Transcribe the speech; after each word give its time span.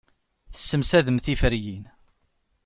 Tessemsadem 0.53 1.17
tiferyin. 1.25 1.85